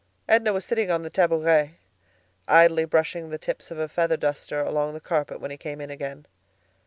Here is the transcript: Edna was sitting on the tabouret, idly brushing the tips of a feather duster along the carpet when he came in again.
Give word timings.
Edna 0.27 0.51
was 0.51 0.65
sitting 0.65 0.89
on 0.89 1.03
the 1.03 1.11
tabouret, 1.11 1.75
idly 2.47 2.85
brushing 2.85 3.29
the 3.29 3.37
tips 3.37 3.69
of 3.69 3.77
a 3.77 3.87
feather 3.87 4.17
duster 4.17 4.59
along 4.59 4.95
the 4.95 4.99
carpet 4.99 5.39
when 5.39 5.51
he 5.51 5.57
came 5.57 5.79
in 5.79 5.91
again. 5.91 6.25